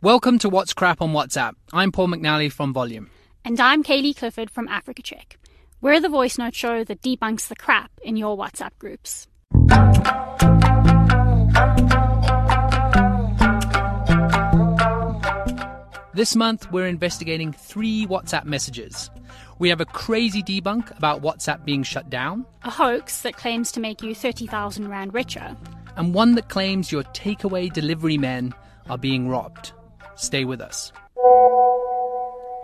Welcome 0.00 0.38
to 0.40 0.48
What's 0.48 0.74
Crap 0.74 1.02
on 1.02 1.12
WhatsApp. 1.12 1.54
I'm 1.72 1.90
Paul 1.90 2.06
McNally 2.06 2.52
from 2.52 2.72
Volume. 2.72 3.10
And 3.44 3.58
I'm 3.58 3.82
Kaylee 3.82 4.16
Clifford 4.16 4.48
from 4.48 4.68
Africa 4.68 5.02
Check. 5.02 5.38
We're 5.80 5.98
the 6.00 6.08
voice 6.08 6.38
note 6.38 6.54
show 6.54 6.84
that 6.84 7.02
debunks 7.02 7.48
the 7.48 7.56
crap 7.56 7.90
in 8.04 8.16
your 8.16 8.38
WhatsApp 8.38 8.70
groups. 8.78 9.26
This 16.14 16.34
month, 16.34 16.72
we're 16.72 16.88
investigating 16.88 17.52
three 17.52 18.04
WhatsApp 18.06 18.44
messages. 18.44 19.08
We 19.60 19.68
have 19.68 19.80
a 19.80 19.84
crazy 19.84 20.42
debunk 20.42 20.96
about 20.96 21.22
WhatsApp 21.22 21.64
being 21.64 21.84
shut 21.84 22.10
down, 22.10 22.44
A 22.64 22.70
hoax 22.70 23.20
that 23.22 23.36
claims 23.36 23.70
to 23.72 23.80
make 23.80 24.02
you 24.02 24.14
30,000 24.16 24.88
Rand 24.88 25.14
richer. 25.14 25.56
and 25.96 26.12
one 26.14 26.34
that 26.34 26.48
claims 26.48 26.90
your 26.90 27.04
takeaway 27.04 27.72
delivery 27.72 28.18
men 28.18 28.52
are 28.90 28.98
being 28.98 29.28
robbed. 29.28 29.72
Stay 30.18 30.44
with 30.44 30.60
us. 30.60 30.92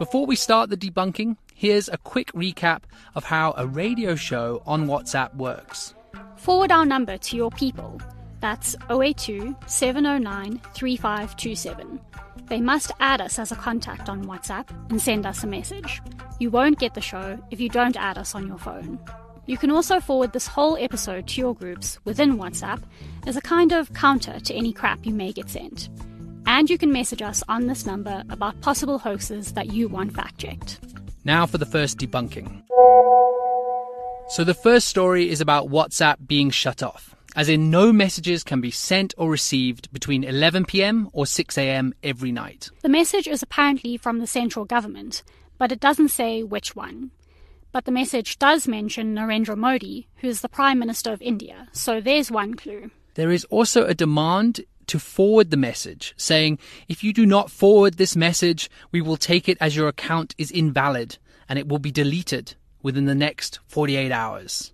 Before 0.00 0.26
we 0.26 0.34
start 0.34 0.70
the 0.70 0.76
debunking, 0.76 1.36
here's 1.54 1.88
a 1.88 1.96
quick 1.96 2.32
recap 2.32 2.82
of 3.14 3.24
how 3.24 3.54
a 3.56 3.64
radio 3.66 4.16
show 4.16 4.60
on 4.66 4.86
WhatsApp 4.86 5.34
works. 5.36 5.94
Forward 6.36 6.72
our 6.72 6.84
number 6.84 7.16
to 7.16 7.36
your 7.36 7.52
people. 7.52 8.00
That's 8.40 8.74
082 8.90 9.56
709 9.66 10.60
3527. 10.74 12.00
They 12.48 12.60
must 12.60 12.90
add 12.98 13.20
us 13.20 13.38
as 13.38 13.52
a 13.52 13.56
contact 13.56 14.08
on 14.08 14.24
WhatsApp 14.24 14.68
and 14.90 15.00
send 15.00 15.24
us 15.24 15.44
a 15.44 15.46
message. 15.46 16.02
You 16.40 16.50
won't 16.50 16.80
get 16.80 16.94
the 16.94 17.00
show 17.00 17.38
if 17.52 17.60
you 17.60 17.68
don't 17.68 17.96
add 17.96 18.18
us 18.18 18.34
on 18.34 18.48
your 18.48 18.58
phone. 18.58 18.98
You 19.46 19.56
can 19.56 19.70
also 19.70 20.00
forward 20.00 20.32
this 20.32 20.48
whole 20.48 20.76
episode 20.76 21.28
to 21.28 21.40
your 21.40 21.54
groups 21.54 22.00
within 22.04 22.36
WhatsApp 22.36 22.82
as 23.26 23.36
a 23.36 23.40
kind 23.40 23.72
of 23.72 23.92
counter 23.92 24.40
to 24.40 24.54
any 24.54 24.72
crap 24.72 25.06
you 25.06 25.14
may 25.14 25.32
get 25.32 25.48
sent. 25.48 25.88
And 26.54 26.70
you 26.70 26.78
can 26.78 26.92
message 26.92 27.20
us 27.20 27.42
on 27.48 27.66
this 27.66 27.84
number 27.84 28.22
about 28.30 28.60
possible 28.60 29.00
hoaxes 29.00 29.54
that 29.54 29.72
you 29.72 29.88
want 29.88 30.14
fact 30.14 30.38
checked. 30.38 30.78
Now 31.24 31.46
for 31.46 31.58
the 31.58 31.66
first 31.66 31.98
debunking. 31.98 32.62
So, 34.28 34.44
the 34.44 34.54
first 34.54 34.86
story 34.86 35.28
is 35.28 35.40
about 35.40 35.66
WhatsApp 35.68 36.28
being 36.28 36.50
shut 36.50 36.80
off, 36.80 37.16
as 37.34 37.48
in 37.48 37.72
no 37.72 37.92
messages 37.92 38.44
can 38.44 38.60
be 38.60 38.70
sent 38.70 39.14
or 39.18 39.28
received 39.30 39.92
between 39.92 40.22
11 40.22 40.66
pm 40.66 41.10
or 41.12 41.26
6 41.26 41.58
am 41.58 41.92
every 42.04 42.30
night. 42.30 42.70
The 42.82 42.88
message 42.88 43.26
is 43.26 43.42
apparently 43.42 43.96
from 43.96 44.20
the 44.20 44.26
central 44.28 44.64
government, 44.64 45.24
but 45.58 45.72
it 45.72 45.80
doesn't 45.80 46.10
say 46.10 46.44
which 46.44 46.76
one. 46.76 47.10
But 47.72 47.84
the 47.84 47.90
message 47.90 48.38
does 48.38 48.68
mention 48.68 49.12
Narendra 49.12 49.56
Modi, 49.56 50.06
who's 50.18 50.40
the 50.40 50.48
Prime 50.48 50.78
Minister 50.78 51.12
of 51.12 51.20
India, 51.20 51.66
so 51.72 52.00
there's 52.00 52.30
one 52.30 52.54
clue. 52.54 52.92
There 53.14 53.30
is 53.30 53.44
also 53.44 53.84
a 53.84 53.94
demand 53.94 54.60
to 54.88 54.98
forward 54.98 55.50
the 55.50 55.56
message, 55.56 56.14
saying, 56.16 56.58
if 56.88 57.04
you 57.04 57.12
do 57.12 57.26
not 57.26 57.50
forward 57.50 57.94
this 57.94 58.16
message, 58.16 58.70
we 58.92 59.00
will 59.00 59.16
take 59.16 59.48
it 59.48 59.58
as 59.60 59.76
your 59.76 59.88
account 59.88 60.34
is 60.38 60.50
invalid 60.50 61.18
and 61.48 61.58
it 61.58 61.68
will 61.68 61.78
be 61.78 61.90
deleted 61.90 62.54
within 62.82 63.06
the 63.06 63.14
next 63.14 63.60
48 63.66 64.12
hours. 64.12 64.72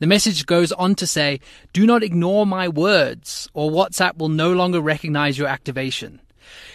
The 0.00 0.06
message 0.06 0.46
goes 0.46 0.72
on 0.72 0.96
to 0.96 1.06
say, 1.06 1.40
do 1.72 1.86
not 1.86 2.02
ignore 2.02 2.46
my 2.46 2.68
words, 2.68 3.48
or 3.54 3.70
WhatsApp 3.70 4.18
will 4.18 4.28
no 4.28 4.52
longer 4.52 4.80
recognize 4.80 5.38
your 5.38 5.48
activation. 5.48 6.20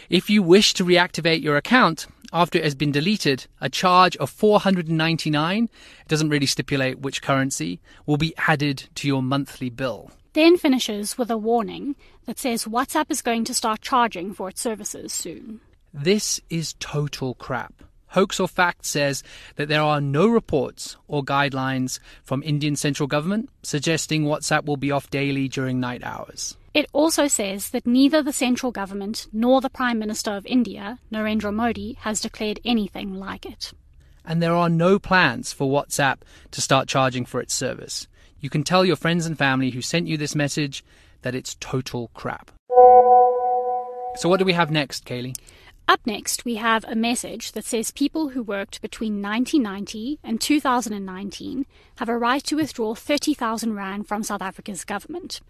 If 0.10 0.30
you 0.30 0.42
wish 0.42 0.74
to 0.76 0.86
reactivate 0.86 1.44
your 1.44 1.58
account 1.58 2.08
after 2.32 2.58
it 2.58 2.64
has 2.64 2.76
been 2.76 2.92
deleted, 2.92 3.48
a 3.60 3.70
charge 3.70 4.16
of 4.18 4.30
499, 4.30 5.64
it 5.64 6.08
doesn't 6.08 6.30
really 6.30 6.46
stipulate 6.46 7.00
which 7.00 7.22
currency, 7.22 7.80
will 8.06 8.18
be 8.18 8.34
added 8.38 8.88
to 8.96 9.08
your 9.08 9.22
monthly 9.22 9.70
bill. 9.70 10.12
Then 10.34 10.58
finishes 10.58 11.18
with 11.18 11.32
a 11.32 11.38
warning 11.38 11.96
that 12.26 12.38
says 12.40 12.66
WhatsApp 12.66 13.10
is 13.10 13.22
going 13.22 13.46
to 13.46 13.54
start 13.54 13.82
charging 13.82 14.34
for 14.34 14.50
its 14.50 14.62
services 14.62 15.12
soon. 15.12 15.62
This 15.94 16.40
is 16.50 16.76
total 16.80 17.34
crap. 17.34 17.84
Hoax 18.10 18.40
or 18.40 18.48
Fact 18.48 18.86
says 18.86 19.24
that 19.56 19.68
there 19.68 19.82
are 19.82 20.02
no 20.02 20.28
reports 20.28 20.98
or 21.08 21.24
guidelines 21.24 22.00
from 22.24 22.42
Indian 22.44 22.76
central 22.76 23.08
government 23.08 23.50
suggesting 23.62 24.24
WhatsApp 24.24 24.66
will 24.66 24.78
be 24.78 24.92
off 24.92 25.10
daily 25.10 25.48
during 25.48 25.80
night 25.80 26.04
hours. 26.04 26.58
It 26.74 26.88
also 26.94 27.28
says 27.28 27.72
that 27.72 27.88
neither 27.88 28.22
the 28.22 28.34
central 28.34 28.72
government 28.72 29.28
nor 29.34 29.62
the 29.62 29.70
Prime 29.70 29.98
Minister 30.00 30.32
of 30.32 30.46
India, 30.46 31.00
Narendra 31.12 31.54
Modi, 31.54 31.98
has 32.02 32.22
declared 32.22 32.60
anything 32.64 33.16
like 33.16 33.46
it. 33.46 33.74
And 34.26 34.44
there 34.44 34.56
are 34.56 34.70
no 34.70 35.00
plans 35.00 35.52
for 35.52 35.68
WhatsApp 35.70 36.18
to 36.52 36.62
start 36.62 36.88
charging 36.88 37.26
for 37.26 37.42
its 37.42 37.54
service. 37.54 38.08
You 38.42 38.50
can 38.50 38.64
tell 38.64 38.86
your 38.86 38.96
friends 38.96 39.26
and 39.26 39.38
family 39.38 39.72
who 39.72 39.82
sent 39.82 40.08
you 40.08 40.18
this 40.18 40.36
message 40.36 40.84
that 41.22 41.36
it's 41.36 41.56
total 41.60 42.10
crap. 42.14 42.52
So, 44.16 44.28
what 44.30 44.40
do 44.40 44.46
we 44.46 44.54
have 44.54 44.72
next, 44.72 45.06
Kaylee? 45.06 45.36
Up 45.88 46.02
next, 46.06 46.46
we 46.46 46.56
have 46.56 46.86
a 46.86 46.96
message 46.96 47.54
that 47.54 47.66
says 47.66 47.90
people 47.90 48.30
who 48.30 48.44
worked 48.44 48.82
between 48.82 49.22
1990 49.22 50.20
and 50.24 50.40
2019 50.40 51.66
have 51.96 52.10
a 52.10 52.18
right 52.18 52.44
to 52.44 52.56
withdraw 52.56 52.94
30,000 52.94 53.74
Rand 53.74 54.08
from 54.08 54.22
South 54.24 54.42
Africa's 54.42 54.86
government. 54.86 55.42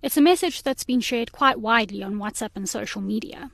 It's 0.00 0.16
a 0.16 0.22
message 0.22 0.62
that's 0.62 0.84
been 0.84 1.00
shared 1.00 1.32
quite 1.32 1.58
widely 1.58 2.02
on 2.02 2.14
WhatsApp 2.14 2.50
and 2.54 2.68
social 2.68 3.02
media. 3.02 3.50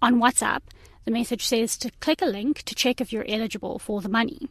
On 0.00 0.20
WhatsApp, 0.20 0.60
the 1.04 1.10
message 1.10 1.44
says 1.44 1.76
to 1.78 1.90
click 1.98 2.22
a 2.22 2.26
link 2.26 2.62
to 2.62 2.76
check 2.76 3.00
if 3.00 3.12
you're 3.12 3.26
eligible 3.26 3.80
for 3.80 4.00
the 4.00 4.08
money. 4.08 4.48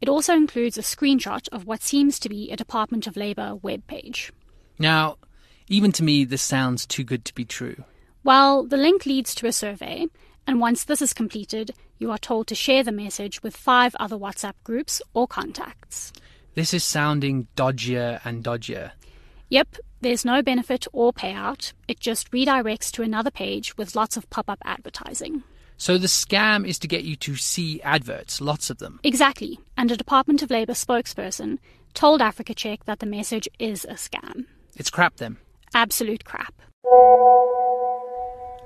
It 0.00 0.08
also 0.08 0.34
includes 0.34 0.78
a 0.78 0.82
screenshot 0.82 1.48
of 1.50 1.66
what 1.66 1.82
seems 1.82 2.18
to 2.20 2.28
be 2.28 2.50
a 2.50 2.56
Department 2.56 3.06
of 3.06 3.16
Labour 3.16 3.56
webpage. 3.62 4.30
Now, 4.78 5.18
even 5.68 5.92
to 5.92 6.02
me, 6.02 6.24
this 6.24 6.42
sounds 6.42 6.86
too 6.86 7.04
good 7.04 7.24
to 7.26 7.34
be 7.34 7.44
true. 7.44 7.84
Well, 8.24 8.64
the 8.64 8.76
link 8.76 9.06
leads 9.06 9.34
to 9.36 9.46
a 9.46 9.52
survey, 9.52 10.06
and 10.46 10.60
once 10.60 10.84
this 10.84 11.02
is 11.02 11.12
completed, 11.12 11.72
you 11.98 12.10
are 12.10 12.18
told 12.18 12.46
to 12.48 12.54
share 12.54 12.82
the 12.82 12.92
message 12.92 13.42
with 13.42 13.56
five 13.56 13.94
other 14.00 14.16
WhatsApp 14.16 14.54
groups 14.64 15.02
or 15.12 15.28
contacts. 15.28 16.12
This 16.54 16.74
is 16.74 16.82
sounding 16.82 17.46
dodgier 17.54 18.20
and 18.24 18.42
dodgier. 18.42 18.92
Yep, 19.50 19.76
there's 20.00 20.24
no 20.24 20.42
benefit 20.42 20.86
or 20.92 21.12
payout, 21.12 21.72
it 21.86 22.00
just 22.00 22.30
redirects 22.30 22.90
to 22.92 23.02
another 23.02 23.30
page 23.30 23.76
with 23.76 23.94
lots 23.94 24.16
of 24.16 24.28
pop 24.30 24.48
up 24.48 24.58
advertising. 24.64 25.42
So 25.80 25.96
the 25.96 26.08
scam 26.08 26.68
is 26.68 26.78
to 26.80 26.86
get 26.86 27.04
you 27.04 27.16
to 27.16 27.36
see 27.36 27.80
adverts, 27.80 28.42
lots 28.42 28.68
of 28.68 28.76
them. 28.76 29.00
Exactly, 29.02 29.58
and 29.78 29.90
a 29.90 29.96
Department 29.96 30.42
of 30.42 30.50
Labour 30.50 30.74
spokesperson 30.74 31.56
told 31.94 32.20
Africa 32.20 32.52
Check 32.52 32.84
that 32.84 32.98
the 32.98 33.06
message 33.06 33.48
is 33.58 33.86
a 33.86 33.94
scam. 33.94 34.44
It's 34.76 34.90
crap 34.90 35.16
then. 35.16 35.38
Absolute 35.72 36.26
crap. 36.26 36.52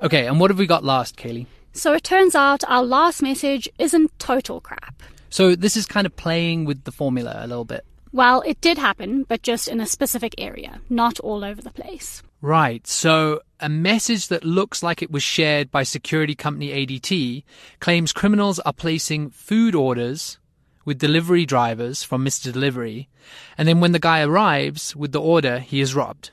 Okay, 0.03 0.27
and 0.27 0.41
what 0.41 0.51
have 0.51 0.59
we 0.59 0.67
got 0.67 0.83
last, 0.83 1.15
Kaylee? 1.15 1.45
So 1.71 1.93
it 1.93 2.03
turns 2.03 2.35
out 2.35 2.65
our 2.67 2.83
last 2.83 3.21
message 3.21 3.69
isn't 3.79 4.11
total 4.19 4.59
crap. 4.59 5.01
So 5.29 5.55
this 5.55 5.77
is 5.77 5.85
kind 5.85 6.05
of 6.05 6.13
playing 6.17 6.65
with 6.65 6.83
the 6.83 6.91
formula 6.91 7.37
a 7.39 7.47
little 7.47 7.63
bit. 7.63 7.85
Well, 8.11 8.41
it 8.45 8.59
did 8.59 8.77
happen, 8.77 9.23
but 9.23 9.41
just 9.41 9.69
in 9.69 9.79
a 9.79 9.85
specific 9.85 10.35
area, 10.37 10.81
not 10.89 11.21
all 11.21 11.45
over 11.45 11.61
the 11.61 11.71
place. 11.71 12.23
Right, 12.45 12.85
so 12.85 13.41
a 13.59 13.67
message 13.67 14.27
that 14.27 14.45
looks 14.45 14.83
like 14.83 15.01
it 15.01 15.09
was 15.09 15.23
shared 15.23 15.71
by 15.71 15.81
security 15.81 16.35
company 16.35 16.69
ADT 16.69 17.43
claims 17.79 18.13
criminals 18.13 18.59
are 18.59 18.71
placing 18.71 19.31
food 19.31 19.73
orders 19.73 20.37
with 20.85 20.99
delivery 20.99 21.47
drivers 21.47 22.03
from 22.03 22.23
Mr. 22.23 22.53
Delivery, 22.53 23.09
and 23.57 23.67
then 23.67 23.79
when 23.79 23.93
the 23.93 23.99
guy 23.99 24.21
arrives 24.21 24.95
with 24.95 25.11
the 25.11 25.19
order, 25.19 25.57
he 25.57 25.81
is 25.81 25.95
robbed. 25.95 26.29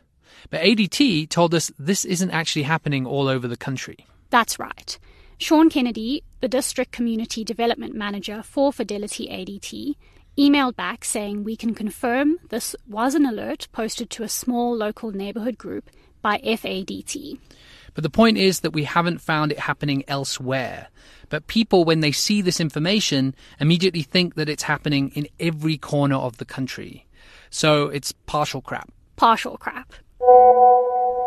But 0.50 0.60
ADT 0.60 1.30
told 1.30 1.54
us 1.54 1.72
this 1.78 2.04
isn't 2.04 2.30
actually 2.30 2.64
happening 2.64 3.06
all 3.06 3.26
over 3.26 3.48
the 3.48 3.56
country. 3.56 4.04
That's 4.28 4.58
right. 4.58 4.98
Sean 5.38 5.70
Kennedy, 5.70 6.24
the 6.40 6.46
District 6.46 6.92
Community 6.92 7.42
Development 7.42 7.94
Manager 7.94 8.42
for 8.42 8.70
Fidelity 8.70 9.28
ADT, 9.28 9.94
emailed 10.38 10.76
back 10.76 11.04
saying 11.04 11.44
we 11.44 11.56
can 11.56 11.74
confirm 11.74 12.38
this 12.48 12.74
was 12.88 13.14
an 13.14 13.26
alert 13.26 13.68
posted 13.72 14.10
to 14.10 14.22
a 14.22 14.28
small 14.28 14.74
local 14.76 15.10
neighborhood 15.10 15.58
group 15.58 15.90
by 16.20 16.38
FADT. 16.38 17.38
But 17.94 18.02
the 18.02 18.10
point 18.10 18.38
is 18.38 18.60
that 18.60 18.72
we 18.72 18.84
haven't 18.84 19.20
found 19.20 19.52
it 19.52 19.58
happening 19.58 20.04
elsewhere. 20.08 20.88
But 21.28 21.46
people, 21.46 21.84
when 21.84 22.00
they 22.00 22.12
see 22.12 22.40
this 22.40 22.60
information, 22.60 23.34
immediately 23.60 24.02
think 24.02 24.34
that 24.34 24.48
it's 24.48 24.62
happening 24.62 25.10
in 25.14 25.28
every 25.38 25.76
corner 25.76 26.16
of 26.16 26.38
the 26.38 26.44
country. 26.44 27.06
So 27.50 27.88
it's 27.88 28.12
partial 28.12 28.62
crap. 28.62 28.90
Partial 29.16 29.58
crap. 29.58 29.92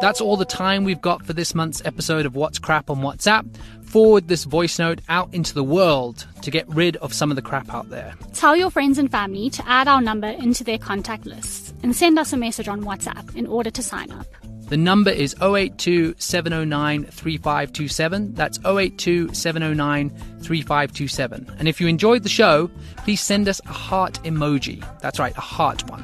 That's 0.01 0.19
all 0.19 0.35
the 0.35 0.45
time 0.45 0.83
we've 0.83 1.01
got 1.01 1.25
for 1.25 1.33
this 1.33 1.55
month's 1.55 1.81
episode 1.85 2.25
of 2.25 2.35
What's 2.35 2.59
Crap 2.59 2.89
on 2.89 2.97
WhatsApp. 2.97 3.45
Forward 3.85 4.27
this 4.27 4.43
voice 4.43 4.77
note 4.77 4.99
out 5.07 5.33
into 5.33 5.53
the 5.53 5.63
world 5.63 6.27
to 6.41 6.51
get 6.51 6.67
rid 6.67 6.97
of 6.97 7.13
some 7.13 7.31
of 7.31 7.35
the 7.35 7.41
crap 7.41 7.73
out 7.73 7.89
there. 7.89 8.13
Tell 8.33 8.57
your 8.57 8.69
friends 8.69 8.97
and 8.97 9.09
family 9.09 9.49
to 9.51 9.67
add 9.67 9.87
our 9.87 10.01
number 10.01 10.27
into 10.27 10.65
their 10.65 10.77
contact 10.77 11.25
lists 11.25 11.73
and 11.81 11.95
send 11.95 12.19
us 12.19 12.33
a 12.33 12.37
message 12.37 12.67
on 12.67 12.83
WhatsApp 12.83 13.35
in 13.35 13.47
order 13.47 13.71
to 13.71 13.81
sign 13.81 14.11
up. 14.11 14.27
The 14.67 14.77
number 14.77 15.11
is 15.11 15.35
082 15.41 16.15
709 16.17 17.05
3527. 17.05 18.33
That's 18.33 18.59
082 18.65 19.33
709 19.33 20.09
3527. 20.09 21.55
And 21.59 21.67
if 21.67 21.79
you 21.79 21.87
enjoyed 21.87 22.23
the 22.23 22.29
show, 22.29 22.69
please 22.97 23.21
send 23.21 23.47
us 23.47 23.61
a 23.65 23.71
heart 23.71 24.19
emoji. 24.23 24.83
That's 25.01 25.19
right, 25.19 25.37
a 25.37 25.41
heart 25.41 25.89
one. 25.89 26.03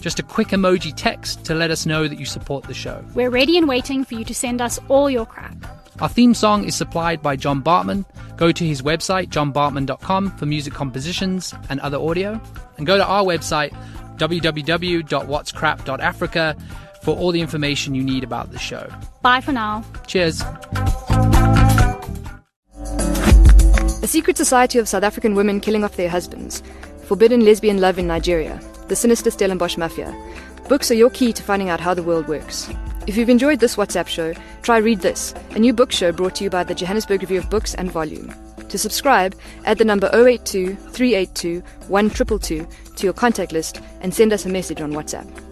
Just 0.00 0.18
a 0.18 0.22
quick 0.22 0.48
emoji 0.48 0.92
text 0.94 1.44
to 1.46 1.54
let 1.54 1.70
us 1.70 1.86
know 1.86 2.08
that 2.08 2.18
you 2.18 2.24
support 2.24 2.64
the 2.64 2.74
show. 2.74 3.04
We're 3.14 3.30
ready 3.30 3.56
and 3.58 3.68
waiting 3.68 4.04
for 4.04 4.14
you 4.14 4.24
to 4.24 4.34
send 4.34 4.60
us 4.60 4.78
all 4.88 5.08
your 5.10 5.26
crap. 5.26 5.56
Our 6.00 6.08
theme 6.08 6.34
song 6.34 6.64
is 6.64 6.74
supplied 6.76 7.22
by 7.22 7.36
John 7.36 7.60
Bartmann. 7.60 8.04
Go 8.36 8.52
to 8.52 8.64
his 8.64 8.82
website, 8.82 9.30
johnbartmann.com, 9.30 10.36
for 10.36 10.46
music 10.46 10.72
compositions 10.72 11.52
and 11.68 11.80
other 11.80 11.98
audio. 11.98 12.40
And 12.76 12.86
go 12.86 12.96
to 12.96 13.04
our 13.04 13.24
website, 13.24 13.72
www.whatscrap.africa, 14.16 16.56
for 17.02 17.16
all 17.16 17.32
the 17.32 17.40
information 17.40 17.94
you 17.94 18.04
need 18.04 18.22
about 18.22 18.52
the 18.52 18.58
show. 18.58 18.88
Bye 19.22 19.40
for 19.40 19.52
now. 19.52 19.84
Cheers. 20.06 20.42
A 24.00 24.06
secret 24.06 24.36
society 24.36 24.78
of 24.78 24.88
South 24.88 25.02
African 25.02 25.34
women 25.34 25.60
killing 25.60 25.82
off 25.82 25.96
their 25.96 26.08
husbands. 26.08 26.62
Forbidden 27.06 27.44
lesbian 27.44 27.80
love 27.80 27.98
in 27.98 28.06
Nigeria. 28.06 28.60
The 28.88 28.96
sinister 28.96 29.30
Stellenbosch 29.30 29.76
Mafia. 29.76 30.16
Books 30.68 30.90
are 30.90 30.94
your 30.94 31.10
key 31.10 31.34
to 31.34 31.42
finding 31.42 31.68
out 31.68 31.78
how 31.78 31.92
the 31.92 32.02
world 32.02 32.26
works. 32.26 32.70
If 33.06 33.18
you've 33.18 33.28
enjoyed 33.28 33.60
this 33.60 33.76
WhatsApp 33.76 34.06
show, 34.06 34.32
try 34.62 34.78
Read 34.78 35.00
This, 35.00 35.34
a 35.50 35.58
new 35.58 35.74
book 35.74 35.92
show 35.92 36.10
brought 36.10 36.34
to 36.36 36.44
you 36.44 36.50
by 36.50 36.64
the 36.64 36.74
Johannesburg 36.74 37.20
Review 37.20 37.38
of 37.38 37.50
Books 37.50 37.74
and 37.74 37.90
Volume. 37.90 38.34
To 38.68 38.78
subscribe, 38.78 39.34
add 39.66 39.76
the 39.76 39.84
number 39.84 40.08
082 40.14 40.74
382 40.74 41.60
1222 41.88 42.66
to 42.96 43.06
your 43.06 43.12
contact 43.12 43.52
list 43.52 43.80
and 44.00 44.12
send 44.12 44.32
us 44.32 44.46
a 44.46 44.48
message 44.48 44.80
on 44.80 44.92
WhatsApp. 44.92 45.47